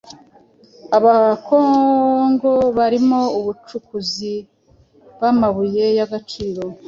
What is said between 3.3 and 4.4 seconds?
abacukuzi